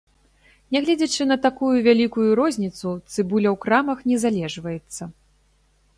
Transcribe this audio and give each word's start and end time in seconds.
Нягледзячы 0.75 1.27
на 1.31 1.37
такую 1.43 1.69
вялікую 1.89 2.27
розніцу, 2.41 2.95
цыбуля 3.13 3.49
ў 3.53 3.53
крамах 3.67 3.99
не 4.13 4.17
залежваецца. 4.25 5.03